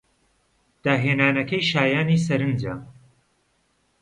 داهێنانەکەی 0.83 1.61
شایانی 1.71 2.23
سەرنجە. 2.25 2.73